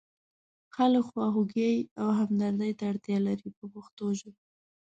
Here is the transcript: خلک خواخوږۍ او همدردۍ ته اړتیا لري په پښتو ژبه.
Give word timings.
خلک 0.75 1.03
خواخوږۍ 1.11 1.75
او 1.99 2.07
همدردۍ 2.19 2.71
ته 2.77 2.83
اړتیا 2.91 3.17
لري 3.27 3.49
په 3.57 3.65
پښتو 3.73 4.05
ژبه. 4.19 4.39